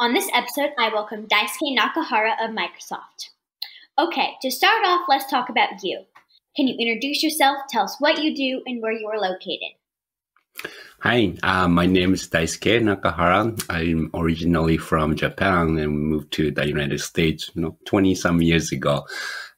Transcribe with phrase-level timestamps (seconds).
[0.00, 3.30] On this episode, I welcome Daisuke Nakahara of Microsoft.
[3.98, 6.04] Okay, to start off, let's talk about you.
[6.56, 9.77] Can you introduce yourself, tell us what you do, and where you are located?
[11.00, 13.56] Hi, uh, my name is Daisuke Nakahara.
[13.70, 18.72] I'm originally from Japan and moved to the United States, you know, 20 some years
[18.72, 19.06] ago.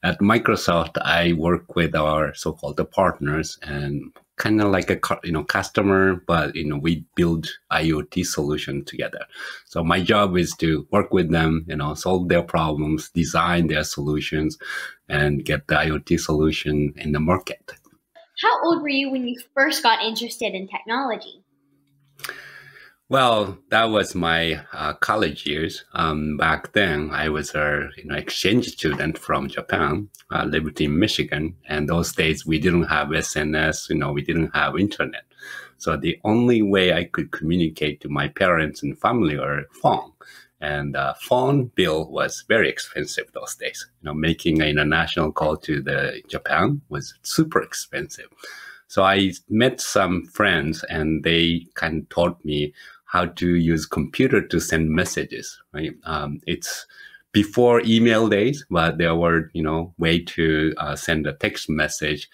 [0.03, 5.43] At Microsoft, I work with our so-called partners and kind of like a you know
[5.43, 9.25] customer, but you know we build IoT solution together.
[9.65, 13.83] So my job is to work with them, you know, solve their problems, design their
[13.83, 14.57] solutions,
[15.09, 17.73] and get the IoT solution in the market.
[18.41, 21.43] How old were you when you first got interested in technology?
[23.07, 25.83] Well, that was my uh, college years.
[25.93, 30.09] Um, back then, I was a you know exchange student from Japan.
[30.31, 33.89] I lived in Michigan, and those days we didn't have SNS.
[33.89, 35.25] You know, we didn't have internet.
[35.77, 40.13] So the only way I could communicate to my parents and family were phone.
[40.61, 43.87] And uh, phone bill was very expensive those days.
[44.01, 48.27] You know, making an international call to the Japan was super expensive.
[48.87, 52.73] So I met some friends, and they kind of taught me
[53.05, 55.93] how to use computer to send messages, right?
[56.03, 56.85] Um, it's
[57.31, 62.29] before email days, but there were, you know, way to uh, send a text message.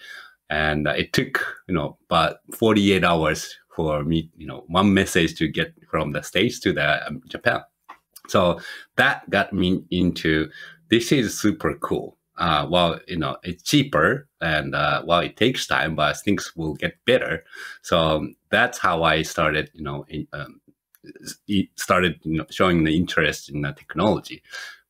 [0.50, 5.36] And uh, it took, you know, about 48 hours for me, you know, one message
[5.36, 7.62] to get from the States to the um, Japan.
[8.28, 8.60] So
[8.96, 10.50] that got me into
[10.90, 12.16] this is super cool.
[12.36, 16.74] Uh, well, you know, it's cheaper and uh, well, it takes time, but things will
[16.74, 17.44] get better.
[17.82, 20.60] So that's how I started, you know, in, um,
[21.76, 24.42] started you know, showing the interest in the technology.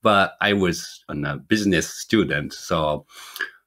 [0.03, 3.07] But I was a business student, so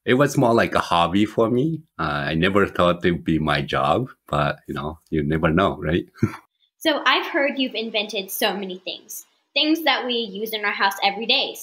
[0.05, 1.81] it was more like a hobby for me.
[1.99, 5.77] Uh, I never thought it would be my job, but you know, you never know,
[5.77, 6.05] right?
[6.77, 10.95] so I've heard you've invented so many things, things that we use in our house
[11.03, 11.55] every day.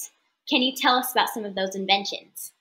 [0.48, 2.52] Can you tell us about some of those inventions?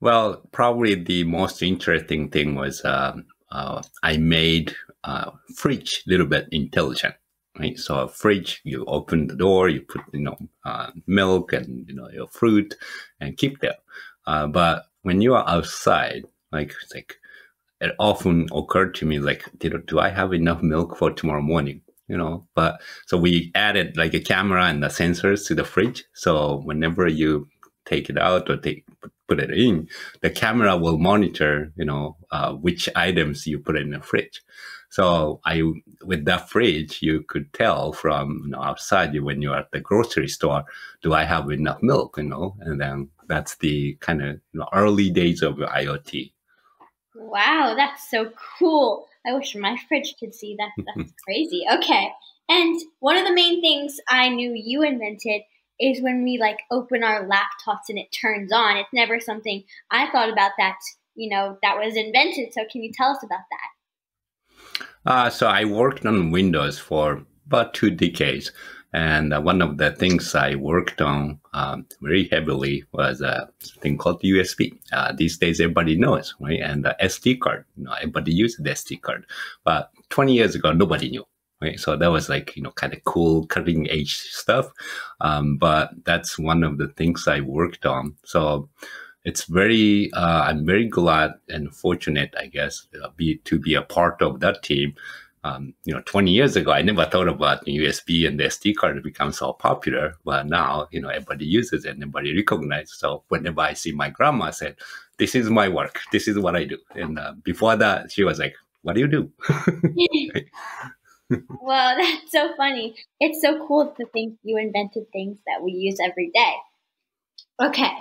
[0.00, 4.74] Well, probably the most interesting thing was um, uh, I made
[5.04, 7.14] uh, fridge a little bit intelligent,
[7.58, 7.78] right?
[7.78, 11.94] So a fridge, you open the door, you put you know uh, milk and you
[11.94, 12.74] know your fruit,
[13.20, 13.76] and keep there.
[14.26, 17.16] Uh, but when you are outside, like like
[17.80, 21.82] it often occurred to me like, do I have enough milk for tomorrow morning?
[22.10, 26.04] You know, but so we added like a camera and the sensors to the fridge.
[26.12, 27.48] So whenever you
[27.86, 28.84] take it out or take
[29.30, 29.88] put it in,
[30.22, 34.42] the camera will monitor, you know, uh, which items you put in the fridge.
[34.90, 35.62] So I,
[36.04, 40.26] with that fridge, you could tell from you know, outside when you're at the grocery
[40.26, 40.64] store,
[41.00, 42.16] do I have enough milk?
[42.18, 46.32] You know, and then that's the kind of you know, early days of IoT.
[47.14, 49.06] Wow, that's so cool!
[49.26, 50.70] I wish my fridge could see that.
[50.96, 51.64] That's crazy.
[51.72, 52.10] Okay,
[52.48, 55.42] and one of the main things I knew you invented
[55.80, 58.76] is when we like open our laptops and it turns on.
[58.76, 60.76] It's never something I thought about that.
[61.14, 62.52] You know, that was invented.
[62.52, 64.90] So can you tell us about that?
[65.06, 68.52] Uh, so I worked on Windows for about two decades.
[68.92, 73.48] And uh, one of the things I worked on um, very heavily was a
[73.80, 74.78] thing called USB.
[74.92, 76.60] Uh, these days, everybody knows, right?
[76.60, 79.26] And the SD card, you know, everybody uses the SD card.
[79.64, 81.24] But 20 years ago, nobody knew,
[81.62, 81.78] right?
[81.78, 84.66] So that was like, you know, kind of cool, cutting edge stuff.
[85.20, 88.16] Um, but that's one of the things I worked on.
[88.24, 88.68] So
[89.24, 93.82] it's very uh, i'm very glad and fortunate i guess uh, be to be a
[93.82, 94.94] part of that team
[95.42, 99.02] um, you know 20 years ago i never thought about usb and the sd card
[99.02, 102.98] become so popular but now you know everybody uses it and everybody recognizes.
[102.98, 104.76] So whenever i see my grandma I said
[105.18, 106.00] this is my work.
[106.12, 106.78] This is what i do.
[106.94, 109.32] And uh, before that she was like what do you do?
[111.62, 112.96] Well that's so funny.
[113.20, 116.54] It's so cool to think you invented things that we use every day.
[117.62, 117.92] Okay.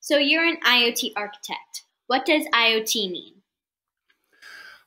[0.00, 1.84] So you're an IoT architect.
[2.08, 3.39] What does IoT mean?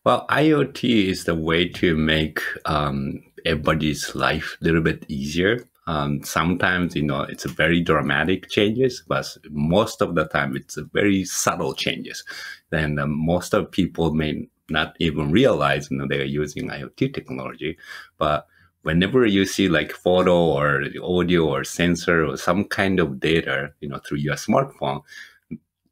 [0.03, 5.67] Well, IoT is the way to make um, everybody's life a little bit easier.
[5.87, 10.77] Um, sometimes, you know, it's a very dramatic changes, but most of the time it's
[10.77, 12.23] a very subtle changes.
[12.69, 17.13] Then uh, most of people may not even realize, you know, they are using IoT
[17.13, 17.77] technology,
[18.17, 18.47] but
[18.83, 23.89] whenever you see like photo or audio or sensor or some kind of data, you
[23.89, 25.01] know, through your smartphone,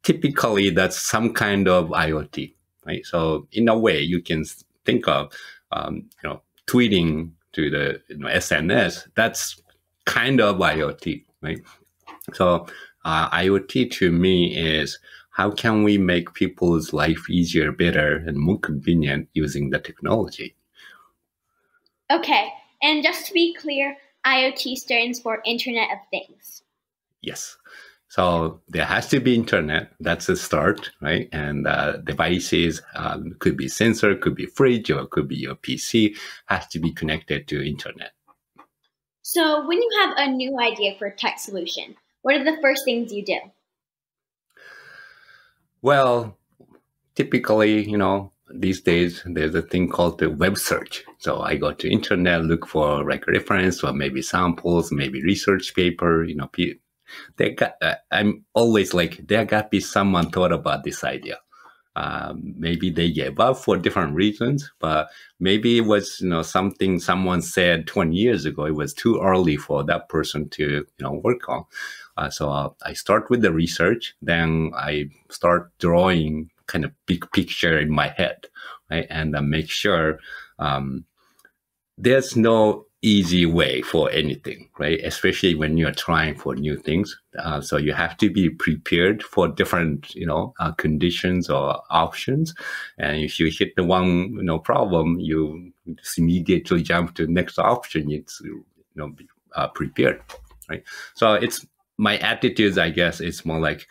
[0.02, 2.54] typically that's some kind of IoT,
[2.86, 3.04] right?
[3.06, 4.44] So in a way, you can
[4.84, 5.32] think of,
[5.72, 9.08] um, you know, tweeting to the you know, SNS.
[9.14, 9.60] That's
[10.04, 11.60] kind of IoT, right?
[12.34, 12.66] So
[13.04, 14.98] uh, IoT to me is
[15.30, 20.54] how can we make people's life easier, better, and more convenient using the technology?
[22.10, 22.52] Okay,
[22.82, 23.96] and just to be clear,
[24.26, 26.62] IoT stands for Internet of Things.
[27.22, 27.56] Yes.
[28.12, 29.92] So there has to be internet.
[29.98, 31.30] That's a start, right?
[31.32, 36.14] And uh, devices um, could be sensor, could be fridge, or could be your PC.
[36.44, 38.10] Has to be connected to internet.
[39.22, 42.84] So when you have a new idea for a tech solution, what are the first
[42.84, 43.38] things you do?
[45.80, 46.36] Well,
[47.14, 51.02] typically, you know, these days there's a thing called the web search.
[51.16, 56.24] So I go to internet, look for like reference or maybe samples, maybe research paper.
[56.24, 56.48] You know,
[57.36, 57.74] they got.
[57.80, 61.38] Uh, I'm always like there got to be someone thought about this idea.
[61.94, 66.98] Um, maybe they gave up for different reasons, but maybe it was you know something
[66.98, 68.64] someone said 20 years ago.
[68.64, 71.64] It was too early for that person to you know work on.
[72.16, 77.30] Uh, so uh, I start with the research, then I start drawing kind of big
[77.32, 78.46] picture in my head,
[78.90, 79.06] right?
[79.10, 80.18] And uh, make sure
[80.58, 81.04] um,
[81.98, 85.00] there's no easy way for anything, right?
[85.02, 87.20] Especially when you're trying for new things.
[87.36, 92.54] Uh, so you have to be prepared for different, you know, uh, conditions or options.
[92.98, 97.32] And if you hit the one, you know, problem, you just immediately jump to the
[97.32, 98.10] next option.
[98.10, 98.64] It's, you
[98.94, 99.12] know,
[99.56, 100.22] uh, prepared,
[100.70, 100.84] right?
[101.14, 101.66] So it's
[101.98, 103.88] my attitude, I guess, it's more like,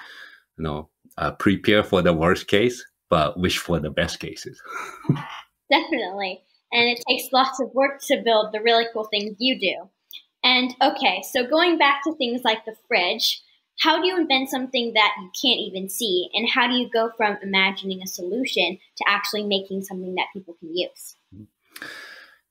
[0.58, 4.62] you know, uh, prepare for the worst case, but wish for the best cases.
[5.70, 6.44] Definitely.
[6.72, 9.90] And it takes lots of work to build the really cool things you do.
[10.44, 13.42] And okay, so going back to things like the fridge,
[13.82, 16.30] how do you invent something that you can't even see?
[16.34, 20.56] And how do you go from imagining a solution to actually making something that people
[20.60, 21.16] can use?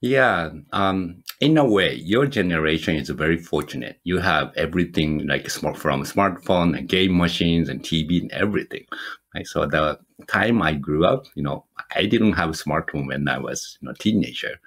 [0.01, 4.01] Yeah, um, in a way, your generation is very fortunate.
[4.03, 8.87] You have everything like smart from smartphone and game machines and TV and everything.
[9.35, 9.47] Right?
[9.47, 11.65] So the time I grew up, you know,
[11.95, 14.61] I didn't have a smartphone when I was you know teenager.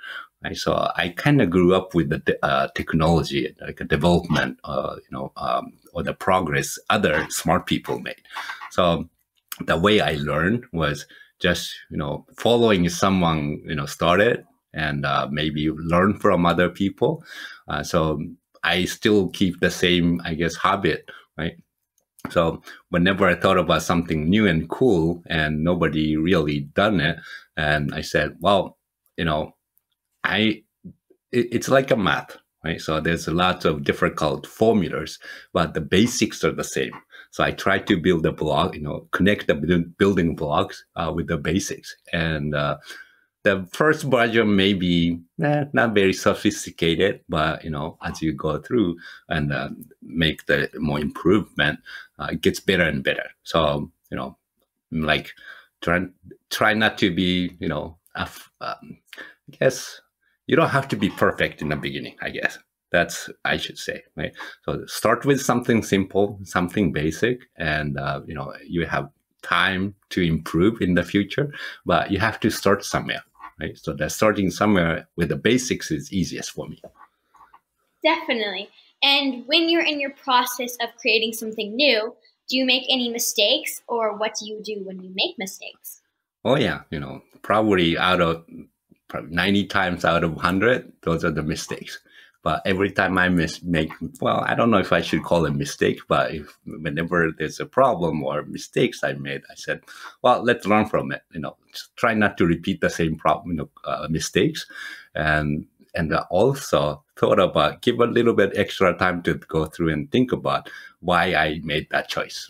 [0.43, 0.57] Right?
[0.57, 5.17] So I kind of grew up with the uh, technology, like a development, uh, you
[5.17, 8.21] know, um, or the progress other smart people made.
[8.71, 9.09] So
[9.65, 11.05] the way I learned was
[11.39, 17.23] just you know following someone you know started and uh, maybe learn from other people.
[17.67, 18.19] Uh, so
[18.63, 21.57] I still keep the same, I guess, habit, right?
[22.29, 27.17] So whenever I thought about something new and cool and nobody really done it,
[27.57, 28.77] and I said, well,
[29.17, 29.55] you know,
[30.23, 30.63] I,
[31.31, 32.81] it, it's like a math, right?
[32.81, 35.19] So there's a lot of difficult formulas,
[35.53, 36.93] but the basics are the same.
[37.31, 39.55] So I try to build a block, you know, connect the
[39.97, 41.95] building blocks uh, with the basics.
[42.13, 42.77] And uh,
[43.43, 48.57] the first version may be eh, not very sophisticated, but you know, as you go
[48.57, 48.97] through
[49.27, 49.69] and uh,
[50.01, 51.79] make the more improvement,
[52.19, 53.29] uh, it gets better and better.
[53.43, 54.37] So you know,
[54.91, 55.33] like
[55.81, 56.05] try
[56.49, 58.29] try not to be you know, um,
[58.61, 58.75] I
[59.59, 60.01] guess
[60.47, 62.15] you don't have to be perfect in the beginning.
[62.21, 62.57] I guess
[62.91, 64.33] that's I should say, right?
[64.63, 69.09] So start with something simple, something basic, and uh, you know, you have
[69.41, 71.53] time to improve in the future,
[71.85, 73.21] but you have to start somewhere
[73.63, 73.77] right?
[73.77, 76.81] So that starting somewhere with the basics is easiest for me.
[78.03, 78.69] Definitely.
[79.01, 82.15] And when you're in your process of creating something new,
[82.49, 86.01] do you make any mistakes or what do you do when you make mistakes?
[86.45, 88.45] Oh yeah, you know, probably out of
[89.13, 91.99] 90 times out of 100, those are the mistakes.
[92.43, 95.55] But every time I miss, make, well, I don't know if I should call it
[95.55, 99.81] mistake, but if whenever there's a problem or mistakes I made, I said,
[100.21, 101.21] well, let's learn from it.
[101.31, 101.55] You know,
[101.95, 104.65] try not to repeat the same problem, you know, uh, mistakes,
[105.15, 110.11] and and also thought about give a little bit extra time to go through and
[110.11, 110.69] think about
[110.99, 112.49] why I made that choice.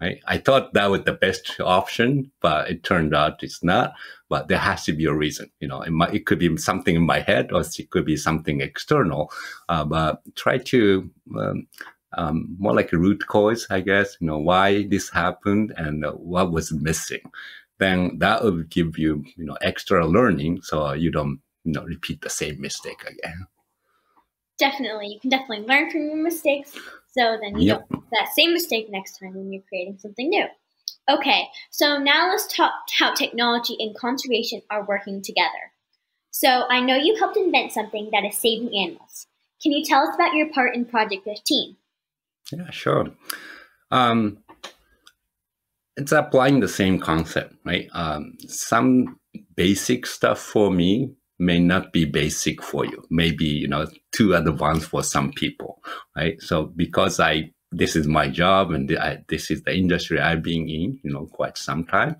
[0.00, 0.20] Right?
[0.26, 3.94] I thought that was the best option, but it turned out it's not.
[4.28, 5.50] But there has to be a reason.
[5.60, 8.16] You know, it, might, it could be something in my head, or it could be
[8.16, 9.30] something external.
[9.68, 11.08] Uh, but try to
[11.38, 11.66] um,
[12.16, 14.16] um, more like a root cause, I guess.
[14.20, 17.22] You know, why this happened and what was missing.
[17.78, 22.20] Then that will give you, you know, extra learning, so you don't, you know, repeat
[22.20, 23.46] the same mistake again.
[24.58, 26.72] Definitely, you can definitely learn from your mistakes
[27.16, 27.86] so then you yep.
[27.88, 30.46] don't make that same mistake next time when you're creating something new.
[31.08, 35.72] Okay, so now let's talk how technology and conservation are working together.
[36.30, 39.26] So I know you helped invent something that is saving animals.
[39.62, 41.76] Can you tell us about your part in Project 15?
[42.52, 43.06] Yeah, sure.
[43.90, 44.38] Um,
[45.96, 47.88] it's applying the same concept, right?
[47.92, 49.20] Um, some
[49.54, 53.04] basic stuff for me may not be basic for you.
[53.10, 55.82] Maybe, you know, too advanced for some people,
[56.16, 56.40] right?
[56.40, 60.68] So because I this is my job and I, this is the industry I've been
[60.68, 62.16] in, you know, quite some time.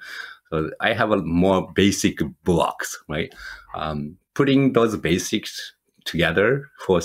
[0.51, 3.33] So I have a more basic blocks, right?
[3.75, 7.01] Um, putting those basics together for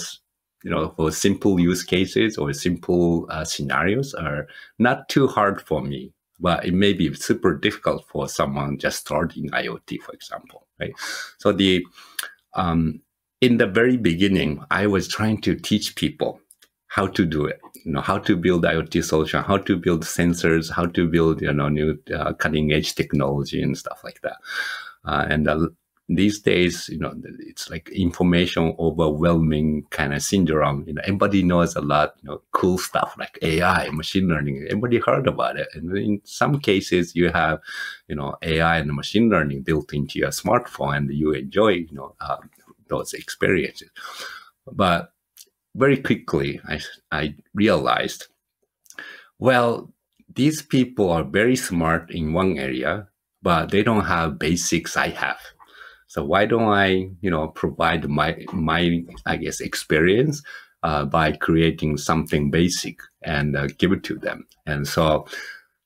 [0.63, 4.47] you know for simple use cases or simple uh, scenarios are
[4.77, 9.49] not too hard for me but it may be super difficult for someone just starting
[9.51, 10.93] iot for example right?
[11.39, 11.85] So the
[12.55, 13.01] um,
[13.41, 16.39] in the very beginning i was trying to teach people
[16.87, 20.71] how to do it you know how to build iot solution how to build sensors
[20.71, 24.37] how to build you know new uh, cutting edge technology and stuff like that.
[25.05, 25.47] Uh, and
[26.09, 30.83] these days, you know, it's like information overwhelming kind of syndrome.
[30.87, 34.65] You know, everybody knows a lot, you know, cool stuff like AI, machine learning.
[34.69, 35.67] Everybody heard about it.
[35.75, 37.59] And in some cases, you have,
[38.07, 42.15] you know, AI and machine learning built into your smartphone and you enjoy, you know,
[42.19, 42.37] uh,
[42.87, 43.91] those experiences.
[44.65, 45.13] But
[45.75, 46.79] very quickly, I,
[47.11, 48.27] I realized,
[49.37, 49.93] well,
[50.33, 53.09] these people are very smart in one area,
[53.43, 55.39] but they don't have basics I have
[56.09, 60.41] so why don't I, you know, provide my my I guess experience
[60.81, 64.47] uh, by creating something basic and uh, give it to them.
[64.65, 65.27] And so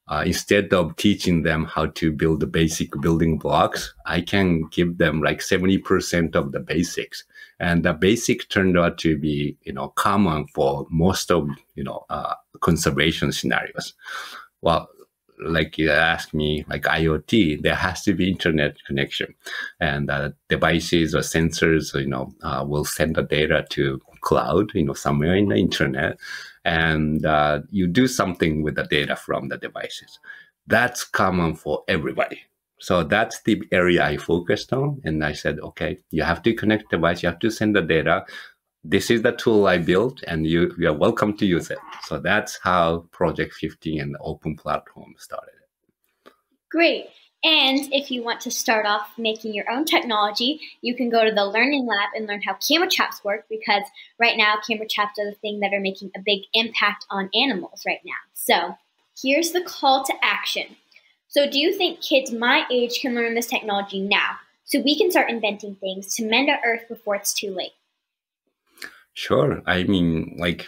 [0.08, 4.98] uh, instead of teaching them how to build the basic building blocks, I can give
[4.98, 7.26] them like 70% of the basics.
[7.60, 12.06] And the basic turned out to be, you know, common for most of, you know,
[12.10, 13.94] uh, conservation scenarios.
[14.62, 14.88] Well,
[15.40, 19.34] like you ask me, like IoT, there has to be internet connection,
[19.80, 24.84] and uh, devices or sensors, you know, uh, will send the data to cloud, you
[24.84, 26.18] know, somewhere in the internet,
[26.66, 30.20] and uh, you do something with the data from the devices.
[30.68, 32.42] That's common for everybody.
[32.80, 36.90] So that's the area I focused on, and I said, okay, you have to connect
[36.90, 38.26] the device, you have to send the data
[38.84, 41.80] this is the tool I built and you, you are welcome to use it.
[42.04, 45.54] So that's how Project 15 and the open platform started.
[46.70, 47.08] Great.
[47.46, 51.32] And if you want to start off making your own technology, you can go to
[51.32, 53.84] the Learning Lab and learn how camera traps work because
[54.18, 57.84] right now camera traps are the thing that are making a big impact on animals
[57.86, 58.14] right now.
[58.34, 58.78] So
[59.22, 60.78] here's the call to action.
[61.28, 65.12] So do you think kids my age can learn this technology now so we can
[65.12, 67.74] start inventing things to mend our earth before it's too late?
[69.14, 69.62] Sure.
[69.66, 70.68] I mean, like,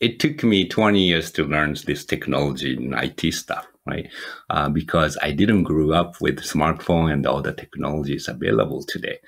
[0.00, 4.08] it took me 20 years to learn this technology and IT stuff, right?
[4.50, 9.18] Uh, because I didn't grow up with smartphone and all the technologies available today.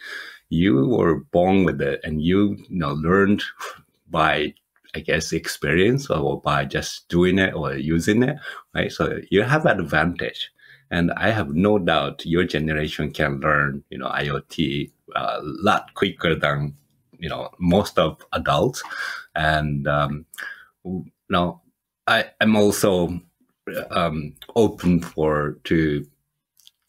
[0.51, 3.43] You were born with it and you, you know, learned
[4.11, 4.55] by,
[4.95, 8.37] I guess, experience or by just doing it or using it,
[8.75, 8.93] right?
[8.93, 10.51] So you have advantage.
[10.91, 15.95] And I have no doubt your generation can learn, you know, IoT a uh, lot
[15.95, 16.77] quicker than
[17.19, 18.83] you know most of adults.
[19.35, 20.27] And um,
[20.85, 21.61] you know
[22.07, 23.21] I, i'm also
[23.91, 26.07] um, open for to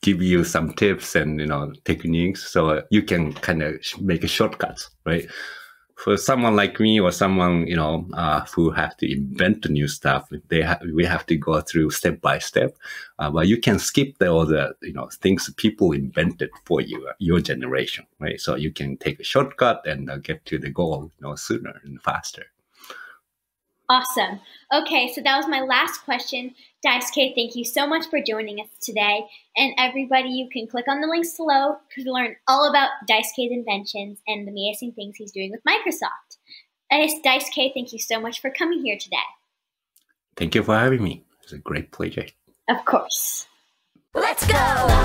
[0.04, 2.52] give you some tips and you know techniques.
[2.52, 5.28] So you can kind of make a shortcuts right
[5.98, 9.88] for someone like me or someone you know uh, who have to invent the new
[9.88, 12.78] stuff they ha- we have to go through step by step.
[13.20, 17.10] Uh, but you can skip the, all the you know things people invented for you
[17.20, 18.40] your generation right?
[18.40, 21.82] So you can take a shortcut and uh, get to the goal you know sooner
[21.84, 22.46] and faster
[23.90, 24.42] Awesome.
[24.74, 26.54] Okay, so that was my last question.
[26.86, 29.26] Daisuke, thank you so much for joining us today.
[29.56, 34.20] And everybody, you can click on the links below to learn all about Daisuke's inventions
[34.28, 36.38] and the amazing things he's doing with Microsoft.
[36.92, 39.18] Daisuke, thank you so much for coming here today.
[40.36, 41.24] Thank you for having me.
[41.44, 42.26] It's a great pleasure.
[42.70, 43.48] Of course.
[44.14, 44.58] Let's go!
[44.58, 44.96] has